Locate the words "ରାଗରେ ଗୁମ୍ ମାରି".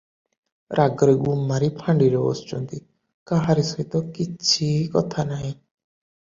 0.77-1.69